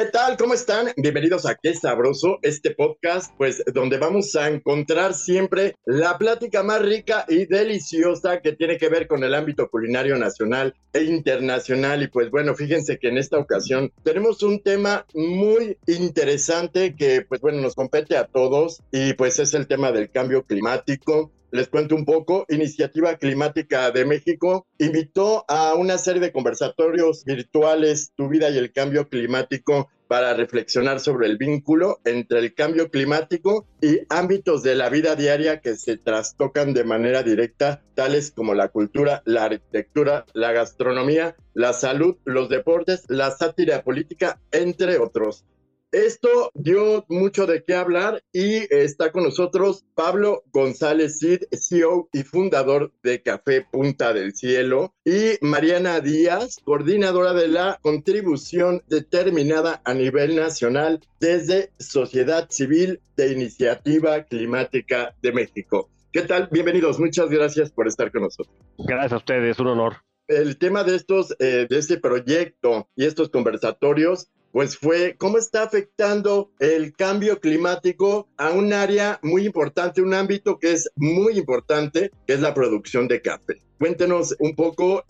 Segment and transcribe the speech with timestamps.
[0.00, 0.38] ¿Qué tal?
[0.38, 0.86] ¿Cómo están?
[0.96, 6.80] Bienvenidos a Qué Sabroso, este podcast, pues donde vamos a encontrar siempre la plática más
[6.80, 12.02] rica y deliciosa que tiene que ver con el ámbito culinario nacional e internacional.
[12.02, 17.42] Y pues bueno, fíjense que en esta ocasión tenemos un tema muy interesante que pues
[17.42, 21.30] bueno nos compete a todos y pues es el tema del cambio climático.
[21.52, 22.44] Les cuento un poco.
[22.48, 28.72] Iniciativa Climática de México invitó a una serie de conversatorios virtuales, Tu vida y el
[28.72, 34.88] cambio climático, para reflexionar sobre el vínculo entre el cambio climático y ámbitos de la
[34.88, 40.50] vida diaria que se trastocan de manera directa, tales como la cultura, la arquitectura, la
[40.50, 45.44] gastronomía, la salud, los deportes, la sátira política, entre otros.
[45.92, 52.22] Esto dio mucho de qué hablar y está con nosotros Pablo González Cid, CEO y
[52.22, 59.92] fundador de Café Punta del Cielo, y Mariana Díaz, coordinadora de la contribución determinada a
[59.92, 65.90] nivel nacional desde Sociedad Civil de Iniciativa Climática de México.
[66.12, 66.48] ¿Qué tal?
[66.52, 68.56] Bienvenidos, muchas gracias por estar con nosotros.
[68.78, 69.96] Gracias a ustedes, un honor.
[70.28, 75.62] El tema de estos, eh, de este proyecto y estos conversatorios pues fue cómo está
[75.62, 82.10] afectando el cambio climático a un área muy importante, un ámbito que es muy importante,
[82.26, 83.62] que es la producción de café.
[83.78, 85.04] Cuéntenos un poco.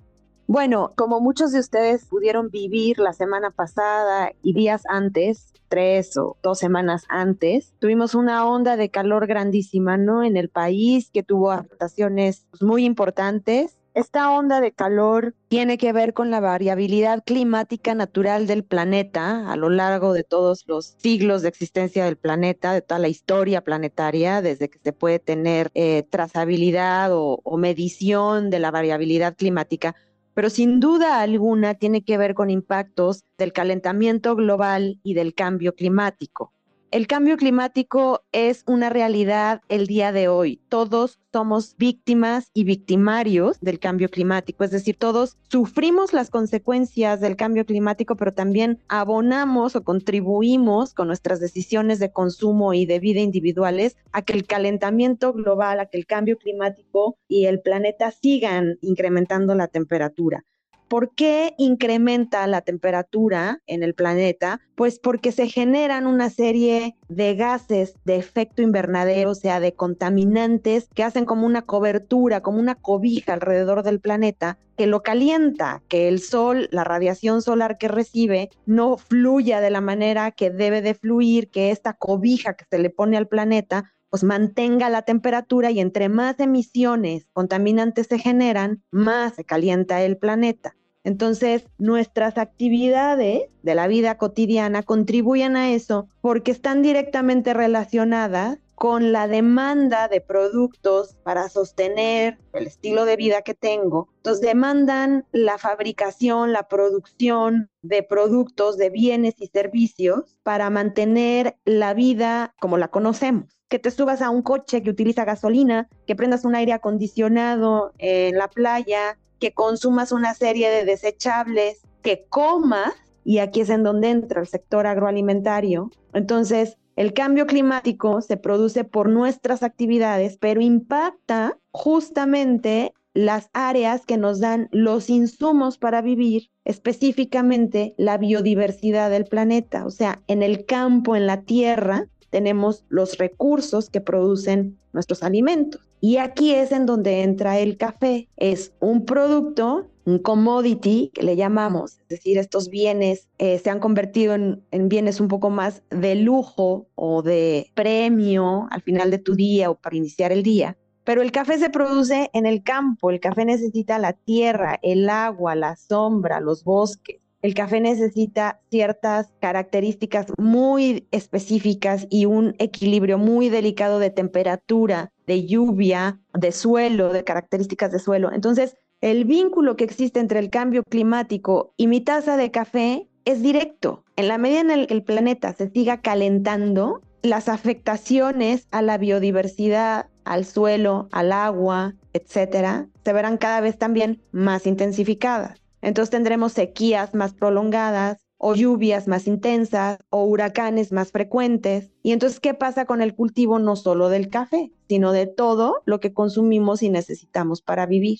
[0.47, 6.37] Bueno, como muchos de ustedes pudieron vivir la semana pasada y días antes, tres o
[6.43, 10.25] dos semanas antes, tuvimos una onda de calor grandísima, ¿no?
[10.25, 16.15] En el país que tuvo afectaciones muy importantes esta onda de calor tiene que ver
[16.15, 21.49] con la variabilidad climática natural del planeta a lo largo de todos los siglos de
[21.49, 27.13] existencia del planeta, de toda la historia planetaria, desde que se puede tener eh, trazabilidad
[27.13, 29.95] o, o medición de la variabilidad climática
[30.35, 35.75] pero sin duda alguna tiene que ver con impactos del calentamiento global y del cambio
[35.75, 36.53] climático.
[36.93, 40.61] El cambio climático es una realidad el día de hoy.
[40.69, 47.37] Todos somos víctimas y victimarios del cambio climático, es decir, todos sufrimos las consecuencias del
[47.37, 53.21] cambio climático, pero también abonamos o contribuimos con nuestras decisiones de consumo y de vida
[53.21, 58.79] individuales a que el calentamiento global, a que el cambio climático y el planeta sigan
[58.81, 60.45] incrementando la temperatura.
[60.91, 64.61] ¿Por qué incrementa la temperatura en el planeta?
[64.75, 70.89] Pues porque se generan una serie de gases de efecto invernadero, o sea, de contaminantes
[70.93, 76.09] que hacen como una cobertura, como una cobija alrededor del planeta que lo calienta, que
[76.09, 80.95] el sol, la radiación solar que recibe, no fluya de la manera que debe de
[80.95, 85.79] fluir, que esta cobija que se le pone al planeta pues mantenga la temperatura y
[85.79, 90.75] entre más emisiones contaminantes se generan, más se calienta el planeta.
[91.05, 99.13] Entonces, nuestras actividades de la vida cotidiana contribuyen a eso porque están directamente relacionadas con
[99.13, 104.09] la demanda de productos para sostener el estilo de vida que tengo.
[104.17, 111.93] Entonces demandan la fabricación, la producción de productos, de bienes y servicios para mantener la
[111.93, 113.55] vida como la conocemos.
[113.69, 118.39] Que te subas a un coche que utiliza gasolina, que prendas un aire acondicionado en
[118.39, 122.93] la playa, que consumas una serie de desechables, que comas,
[123.25, 125.91] y aquí es en donde entra el sector agroalimentario.
[126.13, 134.17] Entonces, el cambio climático se produce por nuestras actividades, pero impacta justamente las áreas que
[134.17, 139.85] nos dan los insumos para vivir, específicamente la biodiversidad del planeta.
[139.87, 145.90] O sea, en el campo, en la tierra, tenemos los recursos que producen nuestros alimentos.
[146.01, 148.29] Y aquí es en donde entra el café.
[148.37, 153.81] Es un producto, un commodity que le llamamos, es decir, estos bienes eh, se han
[153.81, 159.19] convertido en, en bienes un poco más de lujo o de premio al final de
[159.19, 160.77] tu día o para iniciar el día.
[161.05, 165.55] Pero el café se produce en el campo, el café necesita la tierra, el agua,
[165.55, 167.21] la sombra, los bosques.
[167.43, 175.47] El café necesita ciertas características muy específicas y un equilibrio muy delicado de temperatura, de
[175.47, 178.31] lluvia, de suelo, de características de suelo.
[178.33, 183.43] Entonces, el vínculo que existe entre el cambio climático y mi taza de café es
[183.43, 184.05] directo.
[184.17, 188.99] En la medida en la que el planeta se siga calentando, las afectaciones a la
[188.99, 195.61] biodiversidad, al suelo, al agua, etcétera, se verán cada vez también más intensificadas.
[195.83, 201.91] Entonces tendremos sequías más prolongadas o lluvias más intensas o huracanes más frecuentes.
[202.03, 206.01] Y entonces, ¿qué pasa con el cultivo no solo del café, sino de todo lo
[206.01, 208.19] que consumimos y necesitamos para vivir?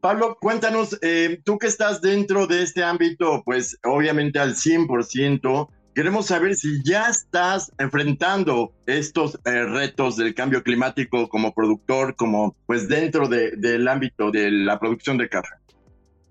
[0.00, 6.26] Pablo, cuéntanos, eh, tú que estás dentro de este ámbito, pues obviamente al 100%, queremos
[6.26, 12.88] saber si ya estás enfrentando estos eh, retos del cambio climático como productor, como pues
[12.88, 15.48] dentro del ámbito de la producción de café.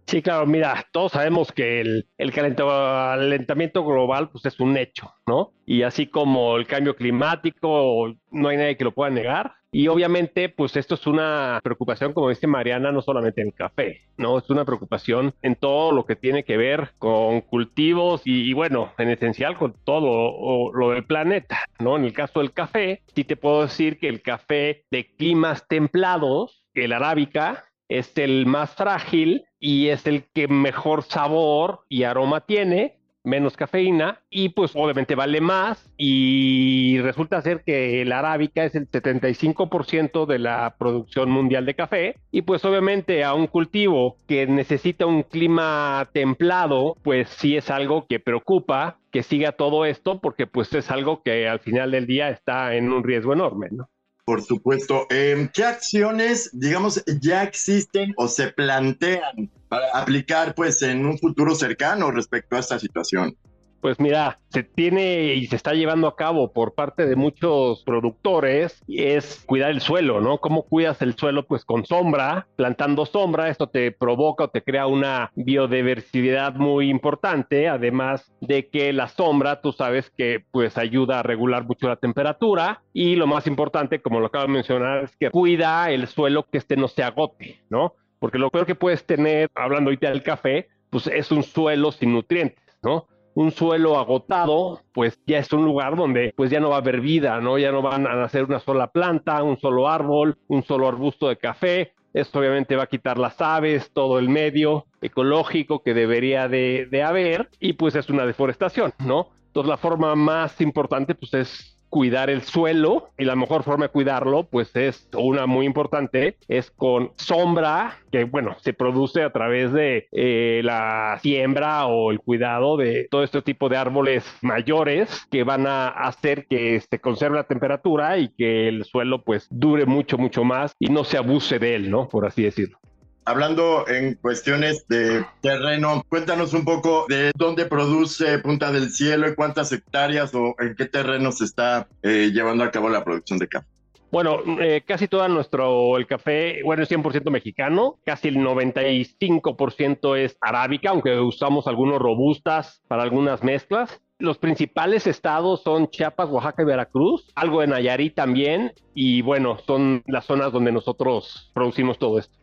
[0.08, 5.52] Sí, claro, mira, todos sabemos que el, calentamiento global pues es un hecho, ¿no?
[5.66, 9.56] Y así como el cambio climático, no hay nadie que lo pueda negar.
[9.70, 14.04] Y obviamente, pues esto es una preocupación, como dice Mariana, no solamente en el café,
[14.16, 14.38] ¿no?
[14.38, 19.10] Es una preocupación en todo lo que tiene que ver con cultivos y, bueno, en
[19.10, 21.98] esencial con todo lo del planeta, ¿no?
[21.98, 26.64] En el caso del café, sí te puedo decir que el café de climas templados,
[26.74, 32.98] el arábica, es el más frágil y es el que mejor sabor y aroma tiene,
[33.28, 38.90] menos cafeína y pues obviamente vale más y resulta ser que la arábica es el
[38.90, 45.06] 75% de la producción mundial de café y pues obviamente a un cultivo que necesita
[45.06, 50.74] un clima templado pues sí es algo que preocupa que siga todo esto porque pues
[50.74, 53.90] es algo que al final del día está en un riesgo enorme, ¿no?
[54.28, 55.08] Por supuesto.
[55.10, 61.56] Em, ¿Qué acciones, digamos, ya existen o se plantean para aplicar, pues, en un futuro
[61.56, 63.38] cercano respecto a esta situación?
[63.82, 68.84] Pues mira, se tiene y se está llevando a cabo por parte de muchos productores
[68.88, 70.40] es cuidar el suelo, ¿no?
[70.40, 71.46] ¿Cómo cuidas el suelo?
[71.46, 77.68] Pues con sombra, plantando sombra, esto te provoca o te crea una biodiversidad muy importante,
[77.68, 82.82] además de que la sombra, tú sabes que pues ayuda a regular mucho la temperatura
[82.94, 86.58] y lo más importante, como lo acabo de mencionar, es que cuida el suelo que
[86.58, 87.94] este no se agote, ¿no?
[88.20, 92.14] Porque lo peor que puedes tener, hablando ahorita del café, pues es un suelo sin
[92.14, 93.08] nutrientes, ¿no?
[93.38, 97.02] Un suelo agotado, pues ya es un lugar donde pues ya no va a haber
[97.02, 97.60] vida, ¿no?
[97.60, 101.38] Ya no van a nacer una sola planta, un solo árbol, un solo arbusto de
[101.38, 101.94] café.
[102.14, 107.04] Esto obviamente va a quitar las aves, todo el medio ecológico que debería de, de
[107.04, 109.28] haber y pues es una deforestación, ¿no?
[109.46, 113.92] Entonces la forma más importante pues es cuidar el suelo y la mejor forma de
[113.92, 119.72] cuidarlo pues es una muy importante es con sombra que bueno se produce a través
[119.72, 125.44] de eh, la siembra o el cuidado de todo este tipo de árboles mayores que
[125.44, 130.18] van a hacer que se conserve la temperatura y que el suelo pues dure mucho
[130.18, 132.80] mucho más y no se abuse de él no por así decirlo
[133.28, 139.36] Hablando en cuestiones de terreno, cuéntanos un poco de dónde produce Punta del Cielo y
[139.36, 143.50] cuántas hectáreas o en qué terreno se está eh, llevando a cabo la producción de
[143.50, 143.68] café.
[144.12, 150.38] Bueno, eh, casi todo nuestro, el café, bueno, es 100% mexicano, casi el 95% es
[150.40, 154.02] arábica, aunque usamos algunos robustas para algunas mezclas.
[154.20, 160.02] Los principales estados son Chiapas, Oaxaca y Veracruz, algo de Nayarit también, y bueno, son
[160.08, 162.38] las zonas donde nosotros producimos todo esto.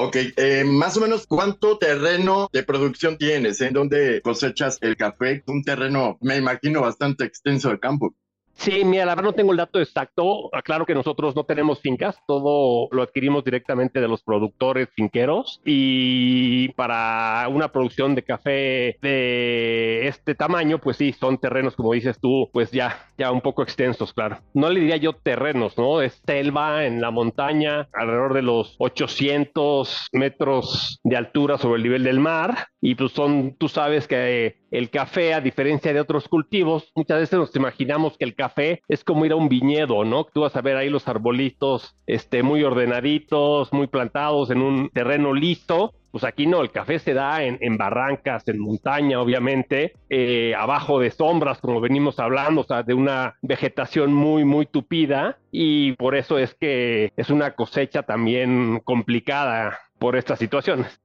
[0.00, 5.42] Ok, eh, más o menos cuánto terreno de producción tienes, en donde cosechas el café,
[5.48, 8.14] un terreno, me imagino, bastante extenso de campo.
[8.58, 10.50] Sí, mira, la verdad no tengo el dato exacto.
[10.52, 16.68] Aclaro que nosotros no tenemos fincas, todo lo adquirimos directamente de los productores finqueros y
[16.70, 22.50] para una producción de café de este tamaño, pues sí, son terrenos, como dices tú,
[22.52, 24.38] pues ya, ya un poco extensos, claro.
[24.54, 26.02] No le diría yo terrenos, ¿no?
[26.02, 32.02] Es selva en la montaña, alrededor de los 800 metros de altura sobre el nivel
[32.02, 36.92] del mar y pues son, tú sabes que el café, a diferencia de otros cultivos,
[36.94, 40.24] muchas veces nos imaginamos que el café es como ir a un viñedo, ¿no?
[40.24, 45.32] Tú vas a ver ahí los arbolitos este, muy ordenaditos, muy plantados en un terreno
[45.32, 45.94] listo.
[46.10, 51.10] Pues aquí no, el café se da en, barrancas, en montaña, obviamente, eh, abajo de
[51.10, 56.38] sombras, como venimos hablando, o sea, de una vegetación muy, muy tupida, y por eso
[56.38, 60.98] es que es una cosecha también complicada por estas situaciones.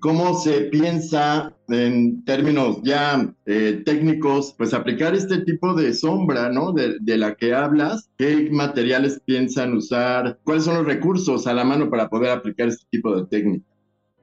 [0.00, 6.72] ¿Cómo se piensa en términos ya eh, técnicos, pues aplicar este tipo de sombra, ¿no?
[6.72, 10.38] De, de, la que hablas, ¿qué materiales piensan usar?
[10.44, 13.66] ¿Cuáles son los recursos a la mano para poder aplicar este tipo de técnica?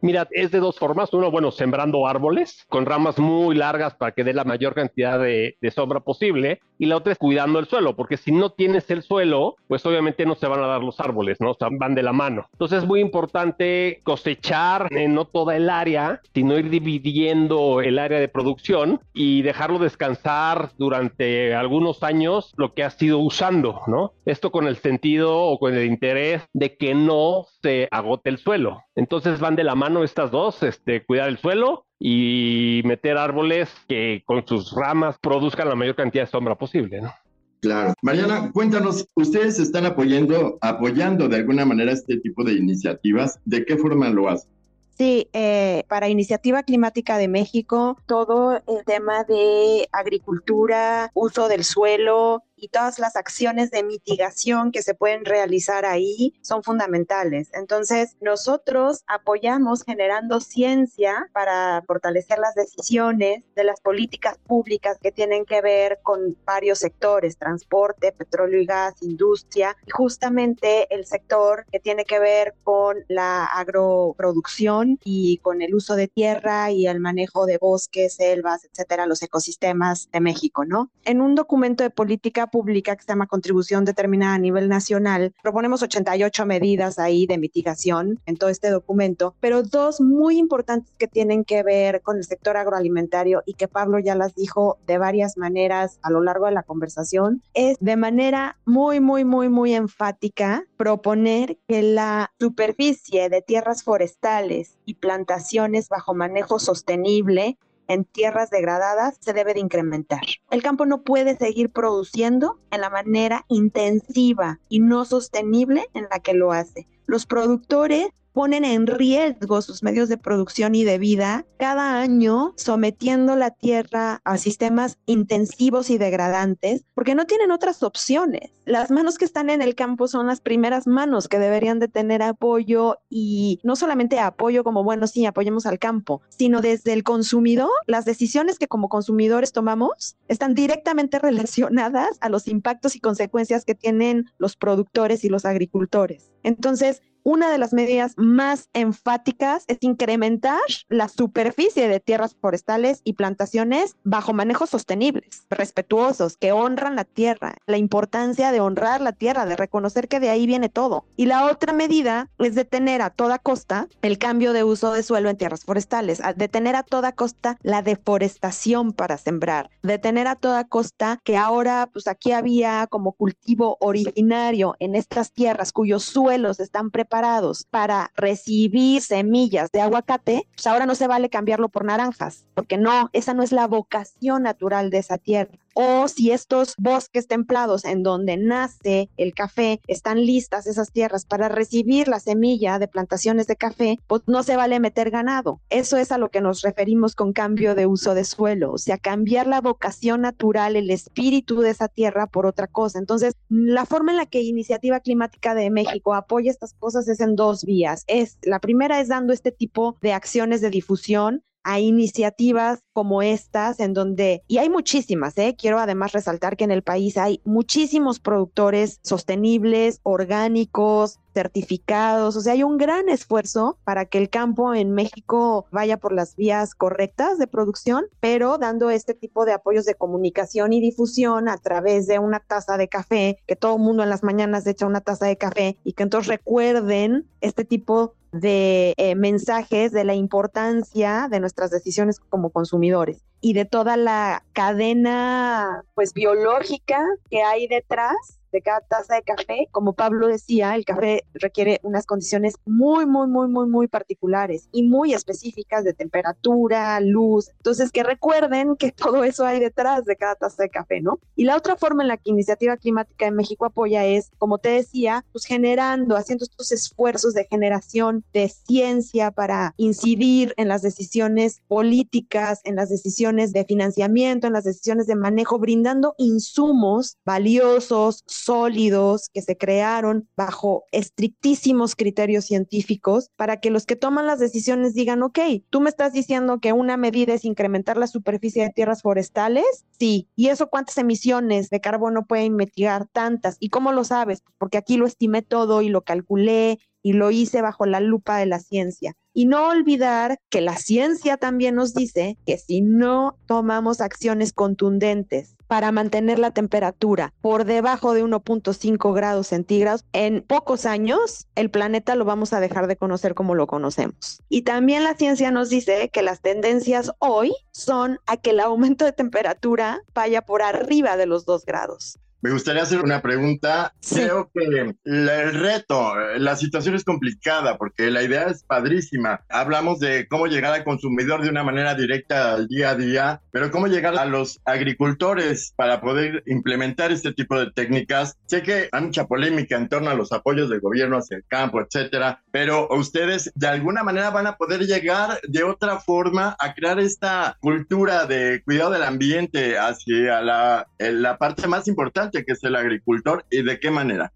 [0.05, 1.12] Mira, es de dos formas.
[1.13, 5.57] Uno, bueno, sembrando árboles con ramas muy largas para que dé la mayor cantidad de,
[5.59, 6.62] de, sombra posible.
[6.77, 10.27] Y la otra es cuidando el suelo, porque si no tienes el suelo, pues obviamente
[10.27, 11.51] no se van a dar los árboles, ¿no?
[11.51, 12.45] O sea, van de la mano.
[12.51, 18.19] Entonces es muy importante cosechar en no toda el área, sino ir dividiendo el área
[18.19, 24.13] de producción y dejarlo descansar durante algunos años lo que has ido usando, ¿no?
[24.27, 28.83] Esto con el sentido o con el interés de que no se agote el suelo.
[28.95, 34.24] Entonces van de la mano estas dos, este, cuidar el suelo y meter árboles que
[34.25, 37.14] con sus ramas produzcan la mayor cantidad de sombra posible, ¿no?
[37.62, 37.94] Claro.
[38.02, 43.40] Mariana, cuéntanos, ¿ustedes están apoyando, apoyando de alguna manera este tipo de iniciativas?
[43.46, 44.52] ¿De qué forma lo hacen?
[44.98, 52.44] Sí, eh, para Iniciativa Climática de México, todo el tema de agricultura, uso del suelo,
[52.55, 57.50] y todas las acciones de mitigación que se pueden realizar ahí son fundamentales.
[57.53, 65.45] Entonces, nosotros apoyamos generando ciencia para fortalecer las decisiones de las políticas públicas que tienen
[65.45, 71.79] que ver con varios sectores, transporte, petróleo y gas, industria, y justamente el sector que
[71.79, 77.45] tiene que ver con la agroproducción y con el uso de tierra y el manejo
[77.45, 80.89] de bosques, selvas, etcétera, los ecosistemas de México, ¿no?
[81.03, 85.34] En un documento de política pública que se llama Contribución Determinada a nivel nacional.
[85.42, 91.08] Proponemos 88 medidas ahí de mitigación en todo este documento, pero dos muy importantes que
[91.08, 95.38] tienen que ver con el sector agroalimentario y que Pablo ya las dijo de varias
[95.38, 100.66] maneras a lo largo de la conversación, es de manera muy, muy, muy, muy enfática
[100.78, 109.18] proponer que la superficie de tierras forestales y plantaciones bajo manejo sostenible en tierras degradadas
[109.20, 110.22] se debe de incrementar.
[110.50, 116.20] El campo no puede seguir produciendo en la manera intensiva y no sostenible en la
[116.20, 116.88] que lo hace.
[117.06, 123.38] Los productores ponen en riesgo sus medios de producción y de vida cada año sometiendo
[123.38, 128.51] la tierra a sistemas intensivos y degradantes porque no tienen otras opciones.
[128.65, 132.22] Las manos que están en el campo son las primeras manos que deberían de tener
[132.22, 137.70] apoyo y no solamente apoyo como, bueno, sí, apoyemos al campo, sino desde el consumidor,
[137.88, 143.75] las decisiones que como consumidores tomamos están directamente relacionadas a los impactos y consecuencias que
[143.75, 146.34] tienen los productores y los agricultores.
[146.44, 153.13] Entonces, una de las medidas más enfáticas es incrementar la superficie de tierras forestales y
[153.13, 159.48] plantaciones bajo manejos sostenibles, respetuosos, que honran la tierra, la importancia de honrar la tierra,
[159.48, 161.05] de reconocer que de ahí viene todo.
[161.17, 165.32] Y la otra medida es detener a toda costa el cambio de uso de suelo
[165.32, 171.20] en tierras forestales, detener a toda costa la deforestación para sembrar, detener a toda costa
[171.24, 177.63] que ahora pues aquí había como cultivo originario en estas tierras cuyos suelos están preparados
[177.69, 183.10] para recibir semillas de aguacate, pues ahora no se vale cambiarlo por naranjas, porque no,
[183.13, 188.01] esa no es la vocación natural de esa tierra o si estos bosques templados en
[188.01, 193.58] donde nace el café están listas esas tierras para recibir la semilla de plantaciones de
[193.58, 195.62] café, pues no se vale meter ganado.
[195.70, 198.98] Eso es a lo que nos referimos con cambio de uso de suelo, o sea,
[198.98, 202.98] cambiar la vocación natural, el espíritu de esa tierra por otra cosa.
[202.98, 207.36] Entonces, la forma en la que Iniciativa Climática de México apoya estas cosas es en
[207.36, 208.05] dos vías.
[208.08, 213.79] Es la primera es dando este tipo de acciones de difusión a iniciativas como estas,
[213.79, 215.55] en donde, y hay muchísimas, ¿eh?
[215.60, 222.53] quiero además resaltar que en el país hay muchísimos productores sostenibles, orgánicos, certificados, o sea,
[222.53, 227.39] hay un gran esfuerzo para que el campo en México vaya por las vías correctas
[227.39, 232.19] de producción, pero dando este tipo de apoyos de comunicación y difusión a través de
[232.19, 235.38] una taza de café, que todo el mundo en las mañanas echa una taza de
[235.38, 241.72] café y que entonces recuerden este tipo de eh, mensajes de la importancia de nuestras
[241.72, 248.15] decisiones como consumidores y de toda la cadena pues biológica que hay detrás
[248.55, 249.67] de cada taza de café.
[249.71, 254.83] Como Pablo decía, el café requiere unas condiciones muy, muy, muy, muy, muy particulares y
[254.83, 257.50] muy específicas de temperatura, luz.
[257.57, 261.19] Entonces, que recuerden que todo eso hay detrás de cada taza de café, ¿no?
[261.35, 264.69] Y la otra forma en la que Iniciativa Climática de México apoya es, como te
[264.69, 271.62] decía, pues generando, haciendo estos esfuerzos de generación de ciencia para incidir en las decisiones
[271.67, 279.30] políticas, en las decisiones de financiamiento, en las decisiones de manejo, brindando insumos valiosos, sólidos
[279.34, 285.24] que se crearon bajo estrictísimos criterios científicos para que los que toman las decisiones digan,
[285.24, 289.86] ok, tú me estás diciendo que una medida es incrementar la superficie de tierras forestales,
[289.98, 293.08] sí, ¿y eso cuántas emisiones de carbono pueden mitigar?
[293.08, 293.58] Tantas.
[293.60, 294.44] ¿Y cómo lo sabes?
[294.60, 298.47] Porque aquí lo estimé todo y lo calculé y lo hice bajo la lupa de
[298.47, 299.13] la ciencia.
[299.31, 305.55] Y no olvidar que la ciencia también nos dice que si no tomamos acciones contundentes
[305.67, 312.15] para mantener la temperatura por debajo de 1.5 grados centígrados, en pocos años el planeta
[312.15, 314.41] lo vamos a dejar de conocer como lo conocemos.
[314.50, 319.05] Y también la ciencia nos dice que las tendencias hoy son a que el aumento
[319.05, 322.17] de temperatura vaya por arriba de los 2 grados.
[322.46, 323.92] Me gustaría hacer una pregunta.
[324.08, 329.42] Creo que el reto, la situación es complicada porque la idea es padrísima.
[329.50, 333.72] Hablamos de cómo llegar al consumidor de una manera directa al día a día, pero
[333.72, 338.38] cómo llegar a los agricultores para poder implementar este tipo de técnicas.
[338.46, 341.82] Sé que hay mucha polémica en torno a los apoyos del gobierno hacia el campo,
[341.82, 347.00] etcétera, pero ustedes de alguna manera van a poder llegar de otra forma a crear
[347.00, 352.75] esta cultura de cuidado del ambiente hacia la, la parte más importante que es el
[352.75, 354.34] agricultor y de qué manera?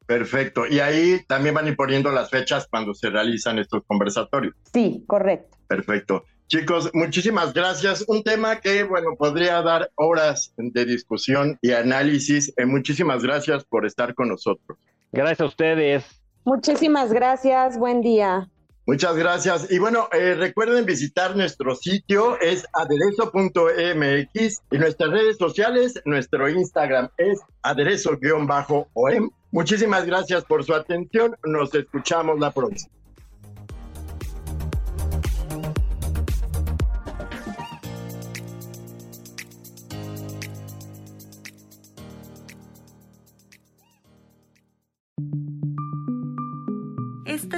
[0.08, 0.66] Perfecto.
[0.68, 4.56] Y ahí también van imponiendo las fechas cuando se realizan estos conversatorios.
[4.74, 5.56] Sí, correcto.
[5.68, 6.24] Perfecto.
[6.52, 8.04] Chicos, muchísimas gracias.
[8.10, 12.52] Un tema que, bueno, podría dar horas de discusión y análisis.
[12.58, 14.78] Eh, muchísimas gracias por estar con nosotros.
[15.14, 16.04] Gracias a ustedes.
[16.44, 17.78] Muchísimas gracias.
[17.78, 18.50] Buen día.
[18.86, 19.72] Muchas gracias.
[19.72, 27.08] Y bueno, eh, recuerden visitar nuestro sitio, es aderezo.mx y nuestras redes sociales, nuestro Instagram
[27.16, 29.30] es aderezo-om.
[29.52, 31.34] Muchísimas gracias por su atención.
[31.46, 32.92] Nos escuchamos la próxima.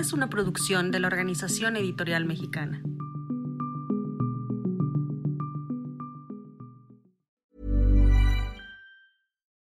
[0.04, 2.84] Es una producción de la Organización Editorial Mexicana.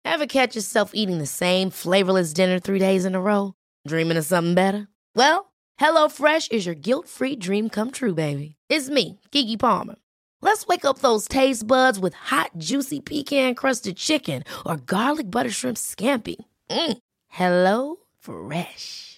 [0.05, 3.55] Ever catch yourself eating the same flavorless dinner three days in a row?
[3.89, 4.87] Dreaming of something better?
[5.17, 8.55] Well, HelloFresh is your guilt-free dream come true, baby.
[8.69, 9.97] It's me, Kiki Palmer.
[10.41, 15.79] Let's wake up those taste buds with hot, juicy pecan-crusted chicken or garlic butter shrimp
[15.79, 16.37] scampi.
[16.71, 16.99] Mm.
[17.27, 19.18] Hello Fresh.